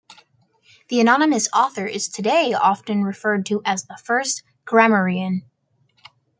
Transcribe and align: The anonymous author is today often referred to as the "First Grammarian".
The 0.89 0.99
anonymous 0.99 1.47
author 1.53 1.85
is 1.85 2.07
today 2.07 2.55
often 2.55 3.03
referred 3.03 3.45
to 3.45 3.61
as 3.65 3.83
the 3.85 3.99
"First 4.03 4.41
Grammarian". 4.65 5.43